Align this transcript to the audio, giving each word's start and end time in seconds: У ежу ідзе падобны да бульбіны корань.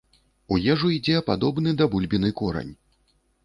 У 0.55 0.57
ежу 0.75 0.89
ідзе 0.95 1.21
падобны 1.29 1.77
да 1.85 1.91
бульбіны 1.95 2.35
корань. 2.43 2.77